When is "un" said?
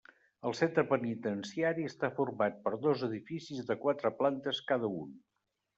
5.05-5.19